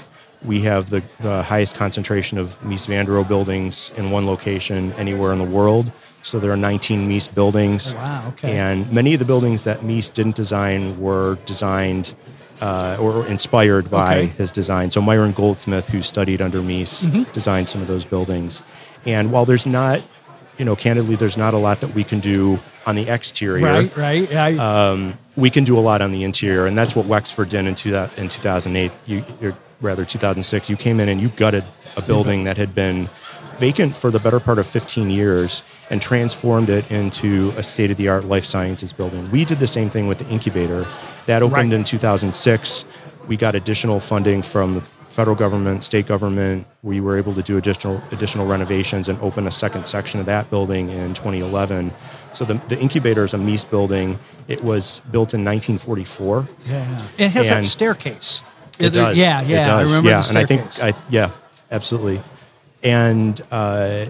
We 0.44 0.60
have 0.60 0.90
the, 0.90 1.02
the 1.20 1.42
highest 1.42 1.74
concentration 1.74 2.38
of 2.38 2.56
Mies 2.62 2.86
van 2.86 3.06
der 3.06 3.12
Rohe 3.12 3.26
buildings 3.26 3.90
in 3.96 4.10
one 4.10 4.24
location 4.26 4.92
anywhere 4.94 5.32
in 5.32 5.38
the 5.38 5.44
world. 5.44 5.90
So 6.22 6.38
there 6.38 6.52
are 6.52 6.56
19 6.56 7.08
Mies 7.08 7.32
buildings. 7.32 7.92
Oh, 7.92 7.96
wow, 7.96 8.28
okay. 8.28 8.56
And 8.56 8.90
many 8.92 9.14
of 9.14 9.18
the 9.18 9.24
buildings 9.24 9.64
that 9.64 9.80
Mies 9.80 10.12
didn't 10.12 10.36
design 10.36 11.00
were 11.00 11.38
designed 11.46 12.14
uh, 12.60 12.96
or 13.00 13.26
inspired 13.26 13.90
by 13.90 14.16
Okay. 14.18 14.26
his 14.36 14.52
design. 14.52 14.90
So 14.90 15.00
Myron 15.00 15.32
Goldsmith, 15.32 15.88
who 15.88 16.02
studied 16.02 16.40
under 16.42 16.60
Mies, 16.60 17.04
Mm-hmm. 17.06 17.32
designed 17.32 17.68
some 17.68 17.80
of 17.80 17.88
those 17.88 18.04
buildings. 18.04 18.62
And 19.06 19.30
while 19.32 19.44
there's 19.44 19.64
not, 19.66 20.02
you 20.58 20.64
know, 20.64 20.74
candidly, 20.76 21.14
there's 21.16 21.36
not 21.36 21.54
a 21.54 21.58
lot 21.58 21.80
that 21.80 21.94
we 21.94 22.02
can 22.04 22.18
do 22.20 22.58
on 22.86 22.94
the 22.96 23.08
exterior. 23.08 23.64
right, 23.64 23.96
right. 23.96 24.34
I, 24.34 24.56
Uh, 24.56 25.12
We 25.36 25.50
can 25.50 25.62
do 25.64 25.78
a 25.78 25.80
lot 25.90 26.00
on 26.02 26.10
the 26.10 26.24
interior, 26.24 26.66
and 26.66 26.76
that's 26.76 26.96
what 26.96 27.06
Wexford 27.06 27.48
did 27.48 27.64
in, 27.66 27.74
two, 27.76 27.94
in 28.16 28.26
2008. 28.28 28.90
You, 29.06 29.24
rather, 29.80 30.04
2006. 30.04 30.68
You 30.70 30.76
came 30.76 31.00
in 31.00 31.08
and 31.08 31.20
you 31.20 31.28
gutted 31.30 31.64
a 31.96 32.02
building 32.02 32.44
that 32.44 32.56
had 32.56 32.74
been 32.74 33.08
vacant 33.58 33.96
for 33.96 34.10
the 34.10 34.18
better 34.20 34.38
part 34.38 34.58
of 34.58 34.66
15 34.66 35.10
years 35.10 35.62
and 35.90 36.00
transformed 36.00 36.70
it 36.70 36.88
into 36.90 37.52
a 37.56 37.62
state-of-the-art 37.62 38.24
life 38.24 38.44
sciences 38.44 38.92
building. 38.92 39.28
We 39.30 39.44
did 39.44 39.58
the 39.58 39.66
same 39.66 39.90
thing 39.90 40.06
with 40.06 40.18
the 40.18 40.28
incubator. 40.28 40.86
That 41.26 41.42
opened 41.42 41.70
Right. 41.70 41.78
in 41.78 41.84
2006. 41.84 42.84
We 43.26 43.36
got 43.36 43.54
additional 43.54 44.00
funding 44.00 44.42
from 44.42 44.74
the 44.74 44.80
federal 44.80 45.34
government, 45.36 45.82
state 45.82 46.06
government. 46.06 46.66
We 46.84 47.00
were 47.00 47.18
able 47.18 47.34
to 47.34 47.42
do 47.42 47.56
additional 47.58 48.00
additional 48.12 48.46
renovations 48.46 49.08
and 49.08 49.20
open 49.20 49.46
a 49.48 49.50
second 49.50 49.84
section 49.86 50.20
of 50.20 50.26
that 50.26 50.48
building 50.50 50.88
in 50.90 51.12
2011. 51.14 51.92
So 52.32 52.44
the, 52.44 52.54
the 52.68 52.78
incubator 52.78 53.24
is 53.24 53.34
a 53.34 53.38
Mies 53.38 53.68
building. 53.68 54.18
It 54.46 54.62
was 54.62 55.00
built 55.10 55.34
in 55.34 55.44
1944. 55.44 56.48
yeah. 56.66 57.02
It 57.18 57.30
has 57.32 57.48
that 57.48 57.64
staircase. 57.64 58.42
It 58.78 58.90
does. 58.90 59.16
Yeah, 59.16 59.40
yeah. 59.42 59.60
It 59.60 59.64
does. 59.64 59.92
I 59.92 59.96
remember 59.96 60.10
yeah, 60.10 60.28
and 60.28 60.38
I 60.38 60.44
think. 60.44 60.82
I 60.82 60.94
yeah, 61.10 61.30
absolutely. 61.70 62.22
And 62.82 63.40
uh, 63.50 64.06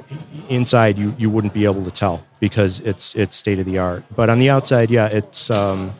inside, 0.48 0.98
you 0.98 1.14
you 1.18 1.30
wouldn't 1.30 1.54
be 1.54 1.64
able 1.64 1.84
to 1.84 1.90
tell 1.90 2.24
because 2.40 2.80
it's 2.80 3.14
it's 3.14 3.36
state 3.36 3.58
of 3.58 3.66
the 3.66 3.78
art. 3.78 4.04
But 4.14 4.28
on 4.30 4.38
the 4.38 4.50
outside, 4.50 4.90
yeah, 4.90 5.06
it's 5.06 5.50
um, 5.50 5.94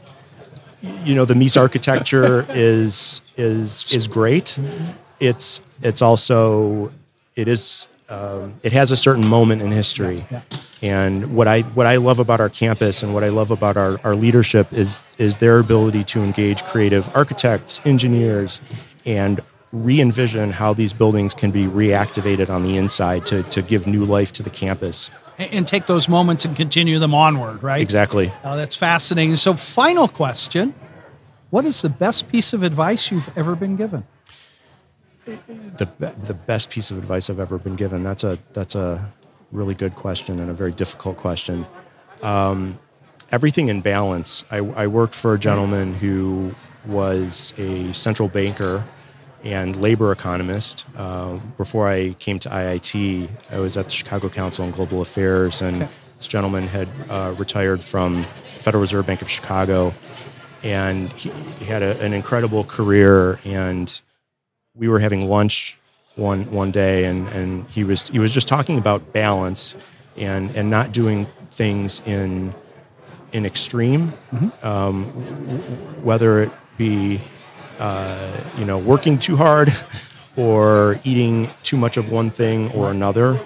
you 1.04 1.14
know 1.14 1.24
the 1.24 1.34
Mies 1.34 1.58
architecture 1.58 2.44
is 2.50 3.22
is 3.36 3.90
is 3.94 4.06
great. 4.06 4.58
It's 5.20 5.60
it's 5.82 6.02
also 6.02 6.92
it 7.36 7.48
is 7.48 7.88
um, 8.08 8.54
it 8.62 8.72
has 8.72 8.90
a 8.90 8.96
certain 8.96 9.26
moment 9.26 9.62
in 9.62 9.70
history. 9.70 10.24
Yeah, 10.30 10.40
And 10.82 11.34
what 11.36 11.46
I 11.46 11.60
what 11.60 11.86
I 11.86 11.96
love 11.96 12.18
about 12.18 12.40
our 12.40 12.48
campus 12.48 13.02
and 13.02 13.12
what 13.12 13.22
I 13.24 13.28
love 13.28 13.50
about 13.50 13.76
our, 13.76 14.00
our 14.04 14.14
leadership 14.16 14.72
is 14.72 15.04
is 15.18 15.36
their 15.36 15.58
ability 15.58 16.04
to 16.04 16.22
engage 16.22 16.64
creative 16.64 17.08
architects, 17.14 17.80
engineers, 17.84 18.60
and 19.04 19.40
re-envision 19.72 20.50
how 20.52 20.72
these 20.72 20.94
buildings 20.94 21.34
can 21.34 21.50
be 21.50 21.64
reactivated 21.66 22.48
on 22.48 22.62
the 22.62 22.78
inside 22.78 23.26
to, 23.26 23.42
to 23.44 23.60
give 23.60 23.86
new 23.86 24.04
life 24.06 24.32
to 24.32 24.42
the 24.42 24.48
campus. 24.48 25.10
and, 25.36 25.52
and 25.52 25.68
take 25.68 25.86
those 25.86 26.08
moments 26.08 26.46
and 26.46 26.56
continue 26.56 26.98
them 26.98 27.12
onward, 27.12 27.62
right? 27.62 27.82
Exactly. 27.82 28.32
Oh, 28.44 28.56
that's 28.56 28.76
fascinating. 28.76 29.36
So, 29.36 29.54
final 29.54 30.08
question 30.08 30.74
What 31.50 31.66
is 31.66 31.82
the 31.82 31.90
best 31.90 32.28
piece 32.28 32.52
of 32.54 32.62
advice 32.62 33.10
you've 33.10 33.28
ever 33.36 33.54
been 33.54 33.76
given? 33.76 34.04
The 35.76 35.88
the 36.26 36.34
best 36.34 36.70
piece 36.70 36.90
of 36.90 36.98
advice 36.98 37.30
I've 37.30 37.40
ever 37.40 37.58
been 37.58 37.76
given. 37.76 38.02
That's 38.02 38.24
a 38.24 38.38
that's 38.52 38.74
a 38.74 39.12
really 39.52 39.74
good 39.74 39.94
question 39.94 40.40
and 40.40 40.50
a 40.50 40.54
very 40.54 40.72
difficult 40.72 41.16
question. 41.16 41.66
Um, 42.22 42.78
everything 43.30 43.68
in 43.68 43.80
balance. 43.80 44.44
I, 44.50 44.58
I 44.58 44.86
worked 44.86 45.14
for 45.14 45.34
a 45.34 45.38
gentleman 45.38 45.94
who 45.94 46.54
was 46.86 47.54
a 47.58 47.92
central 47.92 48.28
banker 48.28 48.84
and 49.44 49.80
labor 49.80 50.12
economist. 50.12 50.84
Uh, 50.96 51.38
before 51.56 51.88
I 51.88 52.14
came 52.18 52.38
to 52.40 52.48
IIT, 52.48 53.28
I 53.50 53.58
was 53.60 53.76
at 53.76 53.86
the 53.86 53.92
Chicago 53.92 54.28
Council 54.28 54.64
on 54.64 54.72
Global 54.72 55.00
Affairs 55.00 55.62
and 55.62 55.82
Okay. 55.84 55.88
This 56.18 56.26
gentleman 56.26 56.66
had 56.66 56.88
uh, 57.08 57.32
retired 57.38 57.82
from 57.82 58.26
Federal 58.58 58.80
Reserve 58.80 59.06
Bank 59.06 59.22
of 59.22 59.30
Chicago, 59.30 59.94
and 60.64 61.08
he, 61.10 61.30
he 61.60 61.64
had 61.64 61.80
a, 61.80 61.98
an 62.00 62.12
incredible 62.12 62.64
career. 62.64 63.38
And 63.44 64.00
we 64.78 64.88
were 64.88 65.00
having 65.00 65.28
lunch 65.28 65.78
one 66.14 66.50
one 66.50 66.70
day, 66.70 67.04
and, 67.04 67.28
and 67.28 67.68
he 67.70 67.84
was 67.84 68.08
he 68.08 68.18
was 68.18 68.32
just 68.32 68.48
talking 68.48 68.78
about 68.78 69.12
balance 69.12 69.74
and 70.16 70.50
and 70.52 70.70
not 70.70 70.92
doing 70.92 71.26
things 71.50 72.00
in 72.06 72.54
in 73.32 73.44
extreme, 73.44 74.12
mm-hmm. 74.32 74.66
um, 74.66 75.04
whether 76.02 76.42
it 76.42 76.52
be 76.76 77.20
uh, 77.78 78.40
you 78.56 78.64
know 78.64 78.78
working 78.78 79.18
too 79.18 79.36
hard 79.36 79.72
or 80.36 80.98
eating 81.04 81.50
too 81.62 81.76
much 81.76 81.96
of 81.96 82.10
one 82.10 82.30
thing 82.30 82.70
or 82.72 82.90
another. 82.90 83.38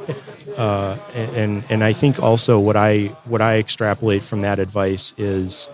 Uh, 0.56 0.98
and 1.14 1.64
and 1.70 1.82
I 1.82 1.92
think 1.92 2.20
also 2.20 2.58
what 2.58 2.76
I 2.76 3.06
what 3.24 3.40
I 3.40 3.58
extrapolate 3.58 4.22
from 4.22 4.42
that 4.42 4.58
advice 4.58 5.14
is 5.16 5.68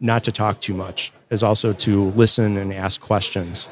not 0.00 0.24
to 0.24 0.32
talk 0.32 0.60
too 0.60 0.74
much, 0.74 1.12
is 1.30 1.42
also 1.42 1.72
to 1.72 2.10
listen 2.10 2.56
and 2.56 2.72
ask 2.72 3.00
questions. 3.00 3.68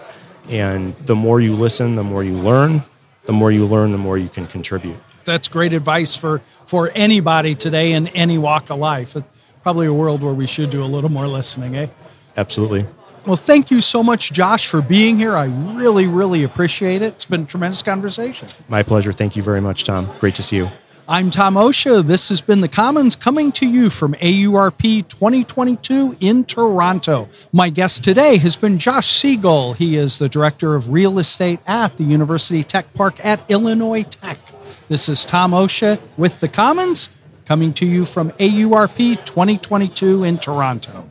And 0.48 0.94
the 1.06 1.14
more 1.14 1.40
you 1.40 1.54
listen, 1.54 1.96
the 1.96 2.04
more 2.04 2.22
you 2.22 2.34
learn. 2.34 2.84
The 3.24 3.32
more 3.32 3.50
you 3.50 3.66
learn, 3.66 3.90
the 3.90 3.98
more 3.98 4.16
you 4.16 4.28
can 4.28 4.46
contribute. 4.46 4.96
That's 5.24 5.48
great 5.48 5.72
advice 5.72 6.14
for 6.14 6.40
for 6.66 6.92
anybody 6.94 7.56
today 7.56 7.92
in 7.92 8.06
any 8.08 8.38
walk 8.38 8.70
of 8.70 8.78
life. 8.78 9.16
It's 9.16 9.26
probably 9.62 9.88
a 9.88 9.92
world 9.92 10.22
where 10.22 10.34
we 10.34 10.46
should 10.46 10.70
do 10.70 10.82
a 10.82 10.86
little 10.86 11.10
more 11.10 11.26
listening, 11.26 11.76
eh? 11.76 11.88
Absolutely. 12.36 12.86
Well, 13.26 13.34
thank 13.34 13.72
you 13.72 13.80
so 13.80 14.04
much, 14.04 14.32
Josh, 14.32 14.68
for 14.68 14.80
being 14.80 15.16
here. 15.16 15.36
I 15.36 15.46
really, 15.46 16.06
really 16.06 16.44
appreciate 16.44 17.02
it. 17.02 17.14
It's 17.14 17.24
been 17.24 17.42
a 17.42 17.46
tremendous 17.46 17.82
conversation. 17.82 18.46
My 18.68 18.84
pleasure. 18.84 19.12
Thank 19.12 19.34
you 19.34 19.42
very 19.42 19.60
much, 19.60 19.82
Tom. 19.82 20.08
Great 20.20 20.36
to 20.36 20.44
see 20.44 20.56
you. 20.56 20.70
I'm 21.08 21.30
Tom 21.30 21.54
Osha. 21.54 22.04
This 22.04 22.30
has 22.30 22.40
been 22.40 22.60
The 22.60 22.68
Commons 22.68 23.14
coming 23.14 23.52
to 23.52 23.66
you 23.66 23.90
from 23.90 24.14
AURP 24.14 25.08
2022 25.08 26.16
in 26.18 26.44
Toronto. 26.44 27.28
My 27.52 27.70
guest 27.70 28.02
today 28.02 28.38
has 28.38 28.56
been 28.56 28.76
Josh 28.76 29.06
Siegel. 29.06 29.74
He 29.74 29.94
is 29.94 30.18
the 30.18 30.28
Director 30.28 30.74
of 30.74 30.88
Real 30.88 31.20
Estate 31.20 31.60
at 31.64 31.96
the 31.96 32.02
University 32.02 32.64
Tech 32.64 32.92
Park 32.94 33.24
at 33.24 33.48
Illinois 33.48 34.02
Tech. 34.02 34.40
This 34.88 35.08
is 35.08 35.24
Tom 35.24 35.52
Osha 35.52 36.00
with 36.16 36.40
The 36.40 36.48
Commons 36.48 37.08
coming 37.44 37.72
to 37.74 37.86
you 37.86 38.04
from 38.04 38.32
AURP 38.32 39.24
2022 39.24 40.24
in 40.24 40.38
Toronto. 40.38 41.08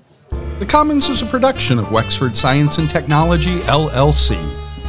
The 0.60 0.66
Commons 0.66 1.08
is 1.08 1.22
a 1.22 1.26
production 1.26 1.80
of 1.80 1.90
Wexford 1.94 2.36
Science 2.36 2.80
and 2.80 2.90
Technology, 2.90 3.60
LLC. 3.60 4.36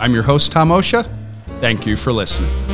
I'm 0.00 0.14
your 0.14 0.22
host, 0.22 0.52
Tom 0.52 0.68
Osha. 0.68 1.04
Thank 1.58 1.84
you 1.84 1.96
for 1.96 2.12
listening. 2.12 2.67